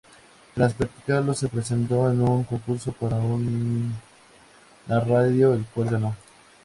[0.55, 3.93] Tras practicarlo, se presentó en un concurso para una
[4.87, 6.15] radio, el cual ganó.